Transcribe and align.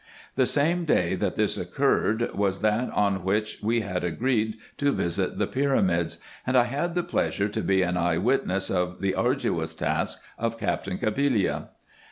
The 0.33 0.47
same 0.47 0.83
day 0.83 1.13
that 1.13 1.35
this 1.35 1.59
occurred, 1.59 2.31
was 2.33 2.61
that 2.61 2.89
on 2.89 3.23
which 3.23 3.59
we 3.61 3.81
had 3.81 4.03
agreed 4.03 4.55
to 4.77 4.91
visit 4.93 5.37
the 5.37 5.45
pyramids, 5.45 6.17
and 6.43 6.57
I 6.57 6.63
had 6.63 6.95
the 6.95 7.03
pleasure 7.03 7.49
to 7.49 7.61
be 7.61 7.83
an 7.83 7.97
eye 7.97 8.17
witness 8.17 8.71
of 8.71 8.99
the 9.01 9.13
arduous 9.13 9.75
task 9.75 10.19
of 10.39 10.57
Captain 10.57 10.97
Cabillia. 10.97 11.67